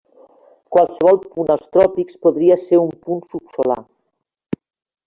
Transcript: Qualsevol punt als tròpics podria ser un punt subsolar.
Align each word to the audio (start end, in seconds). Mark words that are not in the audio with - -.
Qualsevol 0.75 1.19
punt 1.25 1.53
als 1.57 1.69
tròpics 1.77 2.19
podria 2.27 2.59
ser 2.65 2.81
un 2.87 2.91
punt 3.07 3.23
subsolar. 3.31 3.79